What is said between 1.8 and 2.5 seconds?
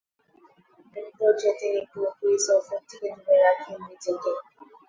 পুরোপুরি